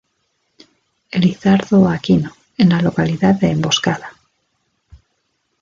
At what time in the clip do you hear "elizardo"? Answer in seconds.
1.11-1.87